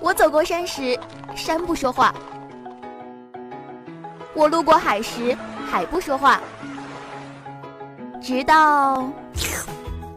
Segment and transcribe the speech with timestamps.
[0.00, 0.98] 我走过山时，
[1.36, 2.12] 山不说话；
[4.34, 5.36] 我路过海时，
[5.70, 6.40] 海不说话。
[8.20, 9.10] 直到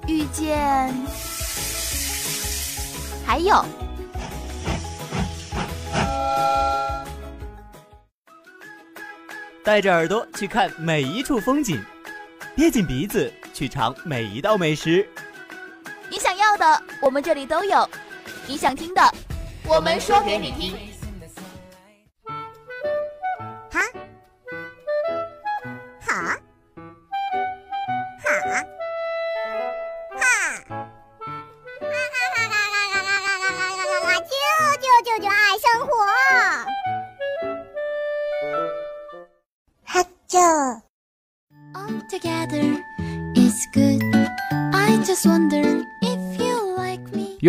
[0.07, 0.93] 遇见，
[3.25, 3.65] 还有，
[9.63, 11.83] 带着耳朵去看每一处风景，
[12.55, 15.07] 憋紧鼻子去尝每一道美食。
[16.11, 17.83] 你想要的，我们这里都有；
[18.45, 19.01] 你想听的，
[19.67, 20.94] 我们说给你听。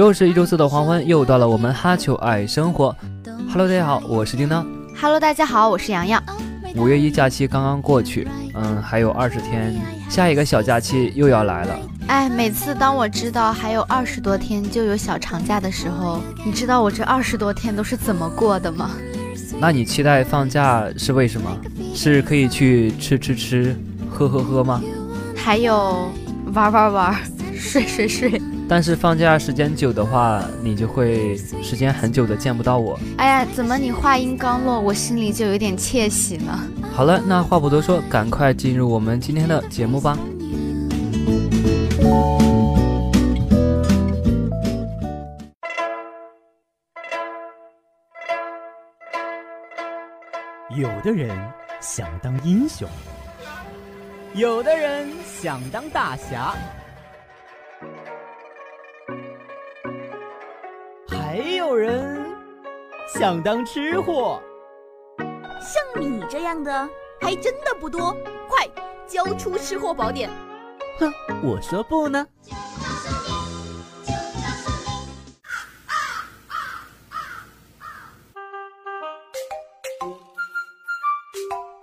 [0.06, 2.95] 又是一周四的黄昏，又到了我们哈球爱生活。
[3.48, 4.65] Hello，大家好，我是叮当。
[4.95, 6.23] Hello，大家好，我是洋洋。
[6.76, 9.74] 五月一假期刚刚过去，嗯，还有二十天，
[10.09, 11.76] 下一个小假期又要来了。
[12.07, 18.93] 哎，每次当我知道还有二十多天就有小长假的时候，你知道我这二十多天都是怎么过的吗？
[19.59, 21.51] 那你期待放假是为什么？
[21.93, 23.76] 是可以去吃吃吃，
[24.09, 24.80] 喝喝喝吗？
[25.35, 26.09] 还有
[26.54, 27.16] 玩玩玩，
[27.57, 28.41] 睡睡睡。
[28.68, 32.98] 但是放假时间久的话，你就会时间很久的见不到我。
[33.16, 36.58] 哎呀，怎么你话音刚落，我心里就有点窃喜呢？
[36.92, 40.18] 好了，那话不多说，赶快进入我们今天的节目吧。
[50.76, 51.30] 有的人
[51.80, 52.88] 想当英雄，
[54.34, 55.08] 有的人
[55.40, 56.52] 想当大侠。
[61.68, 62.24] 有人
[63.09, 64.41] 想当吃货，
[65.60, 66.88] 像你这样的
[67.20, 68.16] 还真的不多。
[68.48, 68.68] 快
[69.04, 70.30] 交出吃货宝典！
[71.00, 72.24] 哼，我说不呢。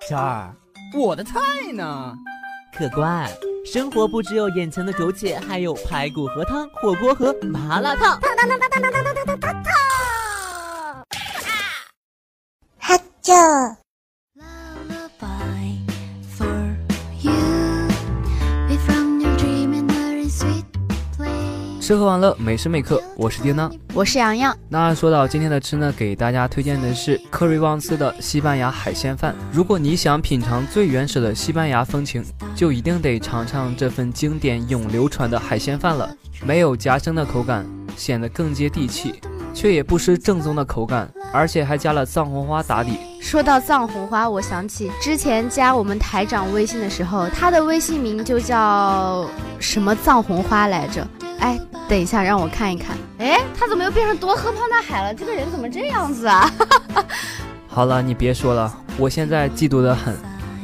[0.08, 0.50] 小二，
[0.98, 2.16] 我的菜呢？
[2.74, 3.30] 客官。
[3.64, 8.20] 生活不只有眼前的苟且，还有排骨和汤、火锅和麻辣烫。
[8.20, 9.93] 烫烫烫烫烫烫烫烫烫烫
[21.94, 24.58] 吃喝玩乐，每时每刻，我是叮当，我是洋洋。
[24.68, 29.36] 那说到今天的吃呢，给大家推荐的是科瑞旺斯的西班牙海鲜饭。
[29.52, 36.10] 如果你想品尝最原始的西班牙风情，就一定得尝尝这份经典永流传的海鲜饭了。
[36.44, 37.64] 没有夹生的口感，
[37.96, 39.22] 显得更接地气，
[39.54, 42.98] 却也不失正宗的口感，而且还加了藏红花打底。
[43.22, 51.08] 说到藏红花，我想起之前加我们台长微信的时候，他的微信名就叫什么藏红花来着？
[51.44, 51.60] 哎，
[51.90, 52.96] 等一下，让我看一看。
[53.18, 55.14] 哎，他怎么又变成多喝胖大海了？
[55.14, 56.50] 这个人怎么这样子啊？
[57.68, 60.16] 好了，你别说了，我现在嫉妒的很。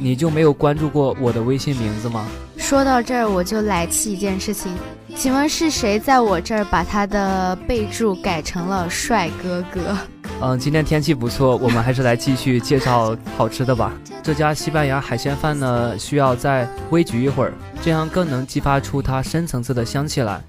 [0.02, 2.26] 你就没有关注过我的微信名字吗？
[2.56, 4.74] 说到这儿，我就来气一件事情，
[5.14, 9.94] 请问是谁在我这儿把他的备注改成了帅哥哥？
[10.40, 13.92] 嗯，今天天气不错，我们还是来继续介绍好吃的吧。
[14.22, 17.52] 这家西班牙海鲜饭呢，需要再微焗一会儿，
[17.82, 20.40] 这样更能激发出它深层次的香气来。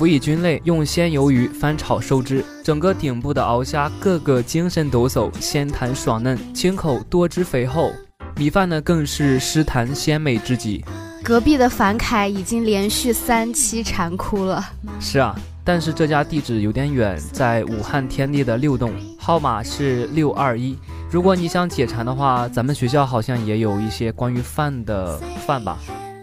[0.00, 7.92] 辅以菌类，用鲜鱿鱼翻炒收汁，整个顶部的鳌虾个个精神抖擞，鲜弹爽嫩，清口多汁肥厚。
[8.36, 10.82] 米饭呢，更是湿弹鲜美之极。
[11.22, 14.64] 隔壁的樊凯已经连续三期馋哭了。
[14.98, 20.78] 是啊，但是这家地址有点远，在武汉天地的六栋，号码是六二一。
[21.10, 25.78] 如果你想解馋的话，咱们学校好像也有一些关于饭的饭吧，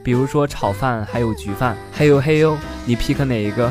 [0.07, 3.69] 比如说炒饭，还有焗饭，还有嘿哟，你 pick 哪一个？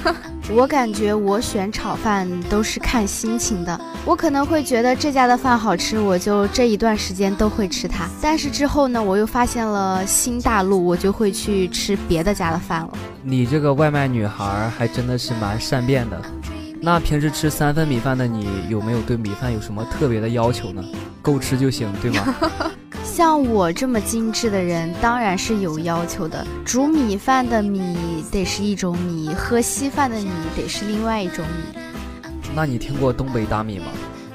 [0.52, 8.06] 我感觉我选炒饭都是看心情的，我可能会觉得这家的饭好吃，我就这一段时间都会吃它。
[8.20, 12.90] 但是之后呢，我又发现了新大陆，我就会去吃别的家的饭了。
[13.22, 16.20] 你这个外卖女孩还真的是蛮善变的。
[16.82, 20.84] 那平时吃三分米饭的你，有没有对米饭有什么特别的要求呢？
[21.22, 22.34] 够吃就行，对吗？
[23.18, 26.46] 像我这么精致的人，当然是有要求的。
[26.64, 31.80] 煮米饭的米得是一种米，喝稀饭的米得是另外一种米。
[32.54, 33.86] 那你听过东北大米吗？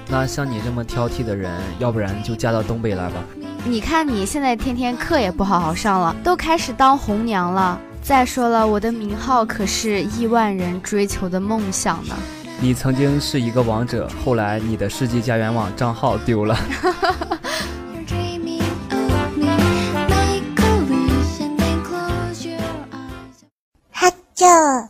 [0.10, 1.50] 那像你这么挑剔的人，
[1.80, 3.24] 要不然就嫁到东北来吧。
[3.64, 7.80] 你看你现在天天课也不好好上了，都开始当红娘了。
[8.02, 12.14] 再说了，我的名号可是亿万人追求的梦想呢。
[12.60, 16.58] 你曾经是一个王者，后来你的世纪家园网账号丢了。
[24.44, 24.90] 哈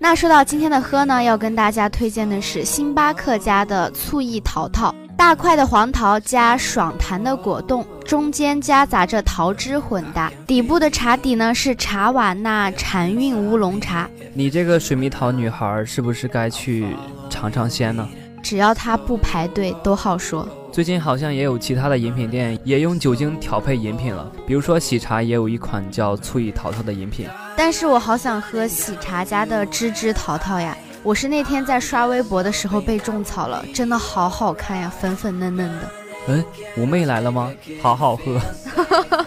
[0.00, 14.08] 那说到今天的喝呢，要跟大家推荐的是星巴克家的醋意桃桃，大块的黄桃加爽弹的果冻，中间夹杂着桃汁混搭，底部的茶底呢是茶瓦纳禅韵乌龙茶。
[14.32, 16.96] 你这个水蜜桃女孩是不是该去
[17.28, 18.08] 尝尝鲜呢？
[18.42, 20.48] 只要它不排队，都好说。
[20.78, 27.26] 最近好像也有其他的饮品店也用酒精调配饮品了，比如说喜茶也有一款叫醋意桃桃的饮品。
[27.56, 30.78] 但是我好想喝喜茶家的芝芝桃桃呀！
[31.02, 35.90] 我是那天在刷微博的时候被种草了，真的好好看呀，粉粉嫩嫩的。
[36.28, 36.44] 嗯，
[36.76, 37.52] 五妹来了吗？
[37.82, 38.40] 好好喝。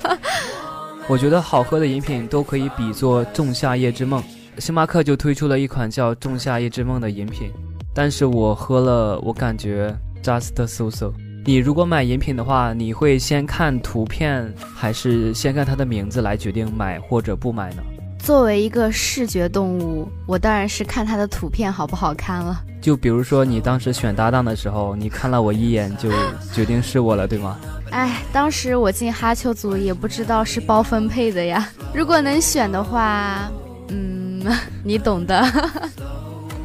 [1.06, 4.24] 我觉得好喝的饮品都可以比作仲夏夜之梦，
[4.57, 7.51] 星巴克就推出了一款叫仲夏夜之梦的饮品，
[7.94, 9.94] 但是我喝了，我感觉
[10.24, 11.12] just so so。
[11.44, 17.82] 你如果买饮品的话，你会先看图片，还是先看它的名字来决定买或者不买呢？
[18.20, 22.62] 作为一个视觉动物，我当然是看它的图片好不好看了。
[22.80, 26.12] 就比如说你当时选搭档的时候，你看了我一眼就
[26.54, 27.60] 决定是我了，对吗？
[27.90, 31.68] 哎，当时我进哈秋组也不知道是包分配的呀。
[31.92, 33.50] 如果能选的话，
[33.88, 34.46] 嗯，
[34.86, 35.44] 你懂的。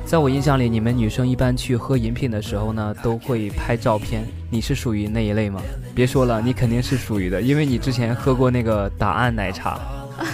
[0.06, 4.24] 在我印象里，你们女生一般去喝饮品的时候呢，都会拍照片。
[4.48, 5.60] 你是属于那一类吗？
[5.96, 9.80] 别说了，你肯定是属于的，因为你之前喝过那个答案奶茶，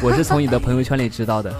[0.03, 1.51] 我是从你的朋友圈里知道的。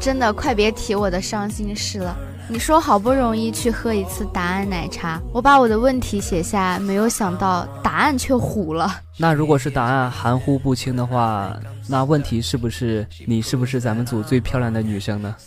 [0.00, 2.16] 真的，快别提我的伤心事了。
[2.46, 8.88] 你说好不容易去喝一次答案奶茶，我把我的问题写下，没有想到答案却糊了。
[9.18, 11.56] 那如果是答案含糊不清的话，
[11.88, 15.34] 那问题是不是你是不是咱们组最漂亮的女生呢？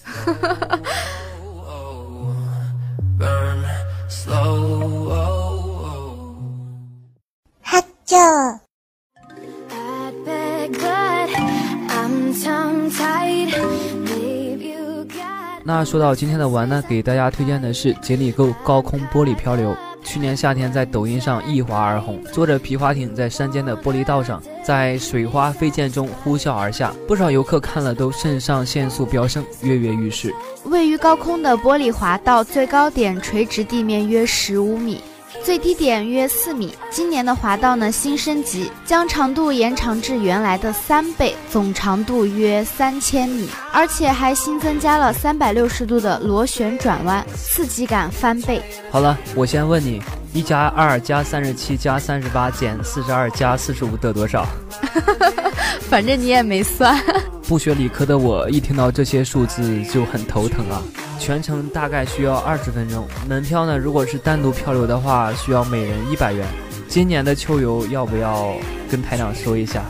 [15.86, 19.76] 说到今天的玩呢，给大家推荐的是锦里沟高空玻璃漂流。
[20.06, 30.34] 去年夏天在抖音上一滑而红，坐着皮划艇在山间的玻璃道上，在水花飞溅中呼啸而下，不少游客看了都肾上腺素飙升，跃跃欲试。
[30.66, 35.00] 位于高空的玻璃滑道，最高点垂直地面约十五米。
[35.44, 36.74] 最低点约四米。
[36.90, 48.62] 今年的滑道呢新升级，将长度延长至原来的三倍，总长度约三千米，而且还新增加了三百六十度的螺旋转弯，刺激感翻倍。
[48.90, 50.02] 好了，我先问你，
[50.34, 54.46] 一加二加三十七加三十八减四十二加四十五得多少？
[55.90, 56.98] 反正你也没算。
[57.48, 60.82] 不学理科的我，一听到这些数字就很头疼啊。
[61.20, 63.78] 全程大概需要二十分钟，门票呢？
[63.78, 66.48] 如果是单独漂流的话，需要每人一百元。
[66.88, 68.54] 今年的秋游要不要
[68.90, 69.84] 跟台长说一下？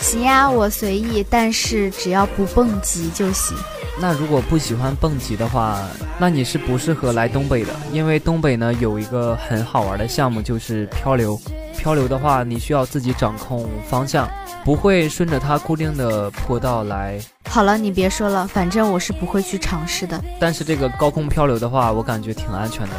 [0.00, 3.56] 行呀，我随意，但是只要不蹦极就行。
[4.00, 5.80] 那如果不喜欢蹦极的话，
[6.18, 11.40] 那你是不适合来东北的，因为东北呢有一个很好玩的项目，就是漂流。
[11.76, 14.28] 漂流的话，你需要自己掌控方向，
[14.64, 17.20] 不会顺着它固定的坡道来。
[17.48, 20.18] 好了，你别说了，反正我是不会去尝试的。
[20.40, 22.94] 但是这个高空漂流的话，我感觉挺安全的。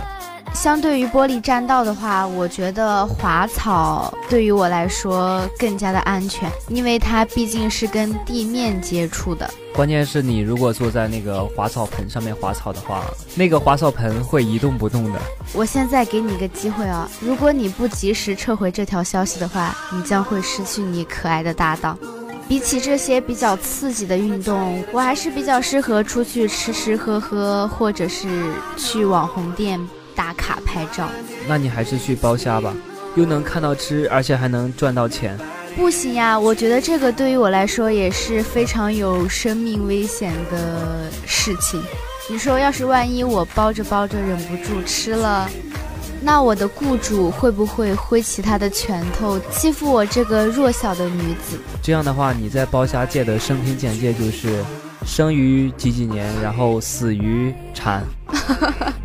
[0.55, 9.47] 相对于玻璃栈道的话，我觉得滑草对于我来说更加的安全，因为它毕竟是跟地面接触的。
[9.75, 13.03] 关键是你如果坐在那个滑草盆上面滑草的话，
[13.35, 15.19] 那个滑草盆会一动不动的。
[15.53, 22.00] 我现在给你一个机会啊，如果你不及时撤回这条消息的话，你将会失去你可爱的搭档。
[22.47, 28.27] 比起这些比较刺激的运动，我还是比较适合出去吃吃喝喝，或者是
[28.77, 29.79] 去网红店
[30.15, 31.10] 打卡拍照。
[31.48, 32.74] 那你还是去包虾吧，
[33.15, 35.38] 又能看到吃，而且还能赚到钱。
[35.75, 41.84] 不行呀，我觉得这个对于我来说也是非常有生命危险的事情。
[42.29, 45.50] 你说，要是万一我包着包着忍不住吃了？
[46.22, 51.60] 那我的雇主会不会挥起他的拳头欺负我这个弱小的女子？
[51.84, 54.63] 这样的话，你在包虾界的生平简介就是
[55.05, 58.03] 生于几几年，然后死于产。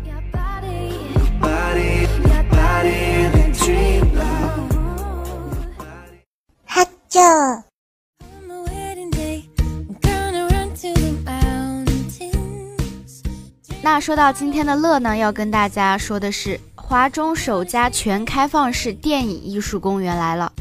[13.83, 16.59] 那说到今天的乐呢，要跟大家说的是。
[16.75, 20.51] 华中首家全开放式电影艺术公园来了。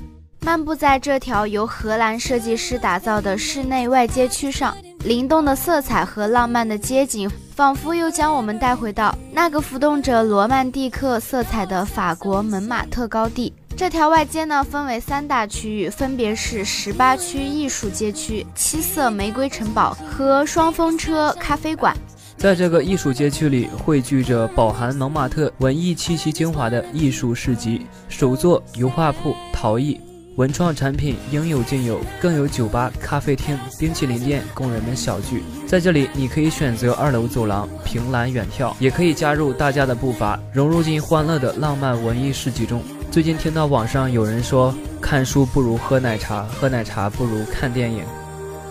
[0.43, 13.53] 漫步在这条由荷兰设计师打造的室内外街区上，灵动的色彩和浪漫的街景，仿佛又将我们带回到那个浮动着罗曼蒂克色彩的法国蒙马特高地。
[13.81, 21.97] 这条外街呢，分为三大区域，分别是十八区艺术街区、七色玫瑰城堡和双风车咖啡馆。
[22.37, 29.99] 在这个艺术街区里，汇聚着饱含蒙马特文艺气息精华的艺术市集、手作、油画铺、陶艺。
[30.37, 35.43] 文创产品应有尽有，更有酒吧、咖啡厅、冰淇淋店供人们小聚。
[35.67, 42.83] 在这里，你可以选择二楼走廊凭栏远眺，也可以加入大家的步伐，融入进欢乐的浪漫文艺市集中。
[43.11, 48.05] 最近听到网上有人说，看书不如喝奶茶，喝奶茶不如看电影。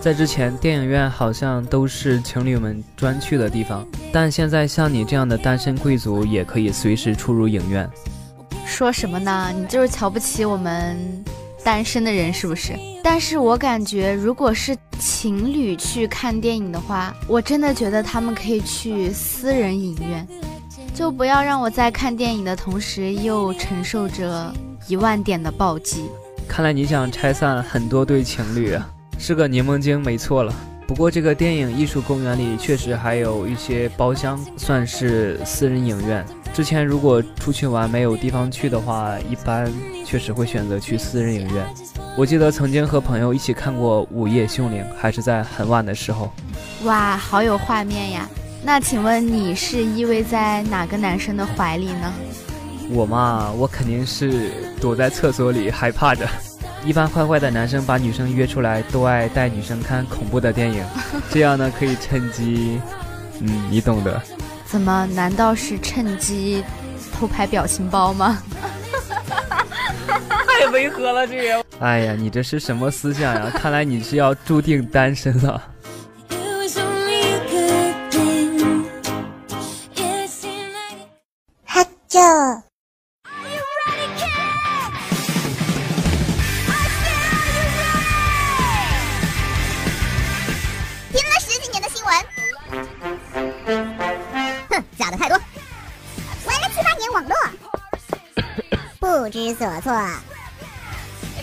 [0.00, 7.86] 在之前，电影院好像都是情侣们专去的地方，但现在像你这样的单身贵族也可以随时出入影院。
[8.64, 9.52] 说什么呢？
[9.54, 10.96] 你就是瞧不起我们？
[11.62, 12.72] 单身的人是不是？
[13.04, 20.26] 但是我感觉，如果是情侣去看电影的话，我真的觉得他们可以去私人影院，
[20.94, 24.52] 就不要让我在看电影的同时又承受着
[24.86, 26.04] 一万点的暴击。
[26.48, 30.52] 看来你想拆散很多对情侣啊，是个柠檬精，没错了。
[30.86, 36.26] 不过这个电影艺术公园里确实还有一些包厢，算是私人影院。
[36.52, 39.72] 之前如果出去玩没有地方去的话，一般
[40.04, 41.64] 确实会选择去私人影院。
[42.16, 46.32] 我记得曾经和朋友一起看过《午夜凶铃》，还是在很晚的时候。
[46.82, 48.28] 哇，好有画面呀！
[48.62, 52.12] 那请问你是依偎在哪个男生的怀里呢？
[52.90, 54.50] 我嘛，我肯定是
[54.80, 56.28] 躲在厕所里害怕着。
[56.84, 60.84] 一般坏坏的男生把女生约出来，都爱带女生看恐怖的电影，
[61.30, 62.80] 这样呢可以趁机，
[63.40, 64.20] 嗯，你懂的。
[64.66, 65.06] 怎么？
[65.14, 66.62] 难道是趁机
[67.12, 68.42] 偷拍表情包吗？
[70.46, 71.64] 太违和了，这个！
[71.80, 73.50] 哎呀，你这是什么思想呀？
[73.54, 75.62] 看来你是要注定单身了。
[82.10, 82.62] 哈啾。
[99.00, 99.92] 不知所措，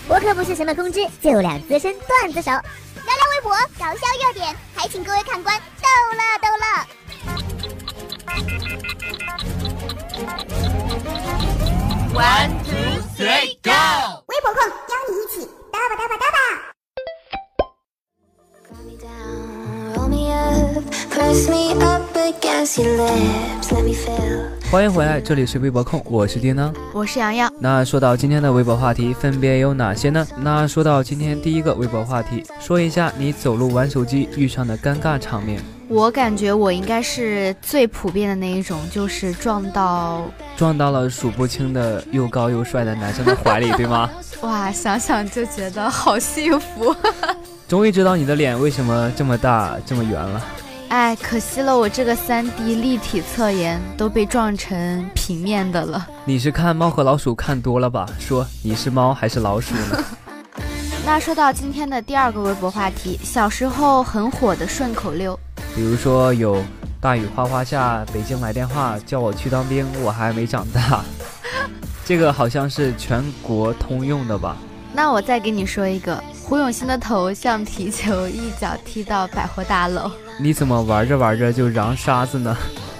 [0.08, 2.64] 我可不是什么公知，就两资深段子手，聊聊
[3.36, 6.66] 微博搞笑热点，还请各位看官逗乐逗乐。
[10.18, 10.26] One
[12.64, 13.70] two three go！
[14.26, 14.58] 微博控
[14.90, 16.38] 邀你一起嘚吧嘚吧嘚吧。
[24.72, 27.54] 欢迎回来，这里是微博控，我是叮当，我是洋洋。
[27.60, 30.26] 那说到今天的微博话题，分别有哪些呢？
[30.38, 35.62] 那说到今天第一个微博话题，说一下你走路玩手机遇上的尴尬场面。
[35.89, 40.24] 我感觉我应该是最普遍的那一种，就是撞到
[40.58, 44.10] 撞到了数不清的又高又帅的男生的怀里，对吗？
[44.41, 46.94] 哇，想想就觉得好幸福。
[47.67, 50.44] 终于知道你的脸为什么这么大，这么圆了。
[50.89, 56.08] 哎，可惜了，我这个三 D 立体侧颜都被撞成平面的了。
[56.25, 58.06] 你是看猫和老鼠看多了吧？
[58.20, 60.03] 说你是猫还是老鼠呢？
[61.06, 65.38] 那说到今天的第二个微博话题，小时候很火的顺口溜，
[65.77, 66.60] 比如说有
[67.00, 71.05] 大雨哗哗下，北京来电话叫我去当兵，我还没长大。
[72.03, 74.57] 这个好像是全国通用的吧？
[74.91, 80.10] 那我再给你说一个，胡永新的头像皮球，一脚踢到百货大楼。
[80.39, 82.57] 你怎么玩着玩着就瓤沙子呢？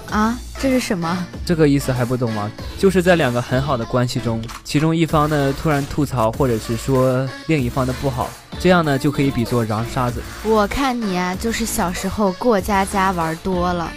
[0.08, 1.26] 啊，这是什么？
[1.44, 2.48] 这个意思还不懂吗？
[2.78, 8.30] 就是在两个很好的关系中，其中一方呢突然吐槽，或者是说另一方的不好，
[8.60, 10.20] 这样呢就可以比作瓤沙子。
[10.44, 13.90] 我看你啊，就是小时候过家家玩多了。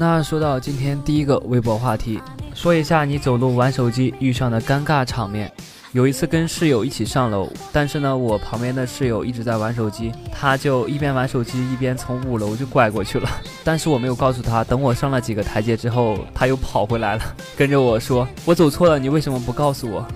[0.00, 2.20] 那说到今天第一个微博话题，
[2.54, 5.52] 说一下你走路玩手机遇上的尴尬场面。
[5.98, 13.28] 有一次跟室友一起上楼，但是呢，我旁边的室友一直在玩手机，他就一边玩手机一边从五楼就拐过去了。
[13.64, 17.22] 但是我没有告诉他，等我上了几个台阶之后，他又跑回来了，
[17.56, 20.06] 跟着我说：“我走错了，你为什么不告诉我？”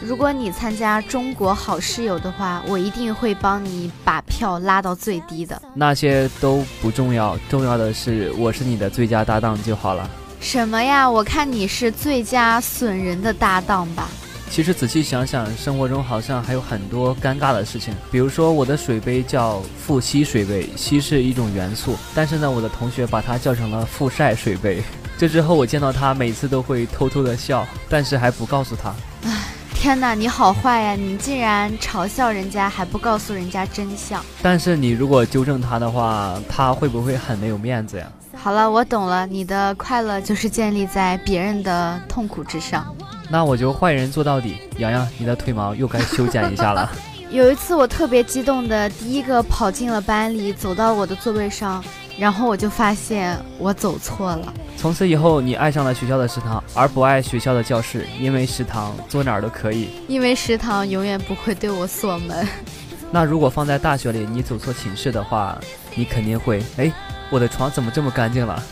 [0.00, 5.60] 如果你参加中国好室友的话，我一定会帮你把票拉到最低的。
[5.74, 10.08] 那些都不重要，重要的是我是你的最佳搭档就好了。
[10.40, 11.10] 什么呀？
[11.10, 14.08] 我看你是最佳损人的搭档吧？
[14.48, 17.94] 其实仔细想想，生活中好像还有很多尴尬的事情。
[18.10, 24.82] 比如说，我的水杯叫富硒水杯，硒是一种元素，但是呢，我的同学把它叫成了富晒水杯。
[25.18, 28.94] 这之后，我见到他每次都会偷偷的笑，但是还不告诉他。
[29.24, 30.94] 唉， 天哪，你好坏呀！
[30.94, 34.24] 你竟然嘲笑人家，还不告诉人家真相。
[34.42, 38.06] 但是你如果纠正他的话，他会不会很没有面子呀？
[38.36, 42.86] 好了，我懂了，你的快乐就是建立在别人的痛苦之上。
[43.28, 44.58] 那我就坏人做到底。
[44.78, 46.88] 洋洋，你的腿毛又该修剪一下了。
[47.28, 51.82] 有一次，我特别激动的第一个跑进了班里，走到我的座位上，
[52.16, 54.54] 然后我就发现我走错了。
[54.76, 59.88] 从此以后，你爱上了学校的食堂，而不爱学校的教室，因为食堂坐哪儿都可以。
[60.06, 62.46] 因为食堂永远不会对我锁门。
[63.10, 65.58] 那如果放在大学里，你走错寝室的话，
[65.96, 66.92] 你肯定会，哎，
[67.30, 68.62] 我的床怎么这么干净了？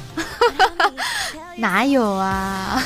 [1.57, 2.83] 哪有啊？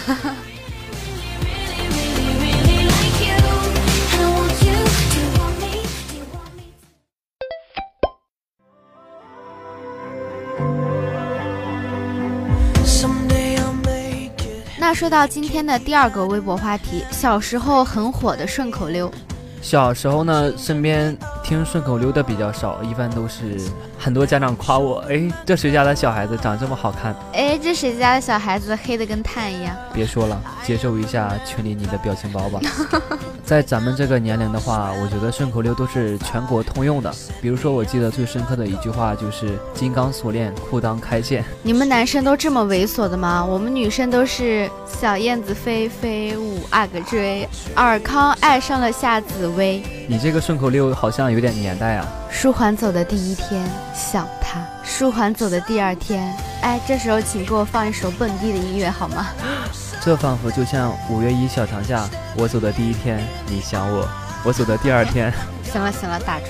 [14.80, 19.12] 那说到今天的第二个微博话题，小时候很火的顺口溜。
[19.60, 21.14] 小时候呢，身边
[21.48, 23.58] 听顺口溜的比较少，一般都是
[23.98, 27.16] 很多家长夸我，哎，这谁家的小孩子长这么好看？
[27.32, 29.74] 哎，这谁家的小孩子黑的跟炭一样？
[29.94, 32.60] 别说了，接受一下群里你的表情包吧。
[33.46, 37.10] 在咱们这个年龄的话，我觉得顺口溜都是全国通用的。
[37.40, 41.42] 比如说，我记得最深刻的一句话就是“金刚锁链，裤裆开线”。
[41.64, 43.42] 你们男生都这么猥琐的吗？
[43.42, 49.82] 我们女生都是小燕子飞飞舞阿哥追，尔康爱上了夏紫薇。
[50.10, 52.08] 你这个顺口溜好像有点年代啊。
[52.30, 53.62] 舒缓走的第一天
[53.94, 59.26] 想他，舒缓走的第二天，哎，这时候请给我放一首蹦迪的音乐好吗？
[60.00, 64.02] 这仿佛就像五月一小长假，我走的第一天，你想我；
[64.44, 65.30] 我走的第二天。
[65.70, 66.46] 行了行了，打住。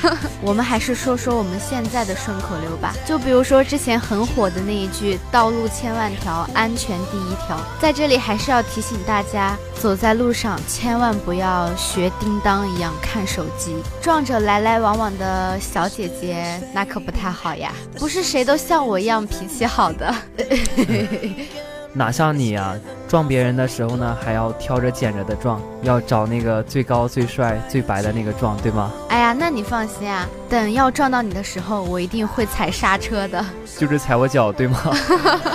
[0.42, 2.94] 我们还是说说我们现在的顺口溜吧。
[3.06, 7.58] 就比如说之前很火的那一句“道路千万条，安全第一条”。
[7.80, 17.72] 在这里还是要提醒大家，走在路上千万不要学叮当一样看手机，撞着来来往往的小姐姐，那可不太好呀。
[17.98, 20.14] 不是谁都像我一样脾气好的。
[21.92, 22.76] 哪像你呀？
[23.10, 28.92] 撞别人的时候呢，还要挑着拣着的撞，要找那个最高、最帅、最白的那个撞，对吗？
[29.08, 33.44] 哎呀，那你放心啊，等要撞到你的时候，我一定会踩刹车的。
[33.76, 34.78] 就是踩我脚，对吗？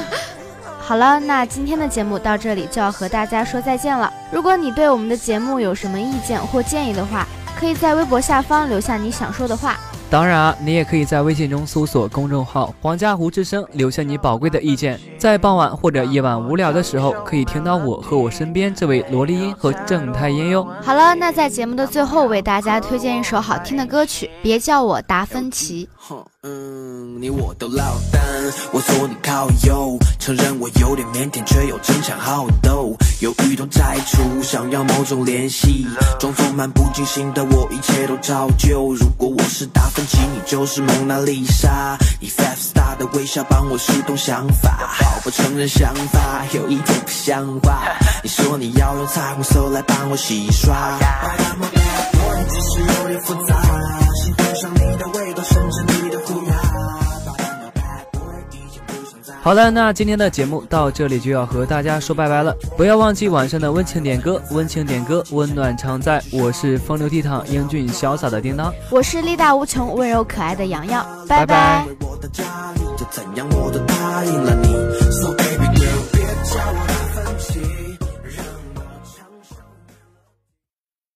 [0.77, 4.11] 好了，那今天的节目到这里就要和大家说再见了。
[4.33, 7.25] 如果你对我们的节目有什么意见或建议的话，
[7.57, 9.77] 可以在微博下方留下你想说的话。
[10.15, 14.97] 当然啊，你也可以在微信中搜索公众号“黄家湖之声”，留下你宝贵的意见。
[15.17, 20.65] 在傍晚或者夜晚无聊的时候，可以听到我和我身边这位萝莉音和正太音哟。
[20.81, 25.89] 好了，那在节目的最后，为大家推荐一首好听的歌曲，别叫我达芬奇。
[26.47, 28.21] 嗯，你我都落单，
[28.71, 35.87] 我坐你靠右，承认我有点腼腆，却又争强好斗，犹豫都摘除，想要某种联系，
[36.19, 38.93] 装作漫不经心的我，一切都照旧。
[38.93, 47.81] 如果我是达芬奇，你就是蒙娜丽莎，以 five star 的微笑帮我疏通想法，好不承认想法有一点不像话。
[48.21, 50.99] 你说你要用彩虹色来帮我洗刷，
[52.47, 53.55] 只是有点复杂，
[54.13, 54.94] 喜欢上你
[59.45, 62.51] 好了，那今天的节目到这里就要和大家说拜拜了。
[62.75, 66.19] 不要忘记晚上的温情点歌，温情点歌，温暖常在。
[66.31, 71.05] 我是风流倜傥、英俊潇洒的叮当，我是力大无穷、温柔可爱的洋洋。
[71.27, 71.85] 拜拜。